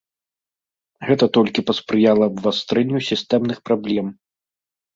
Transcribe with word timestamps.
Гэта 1.09 1.25
толькі 1.37 1.65
паспрыяла 1.69 2.23
абвастрэнню 2.33 2.99
сістэмных 3.11 3.57
праблем. 3.71 4.13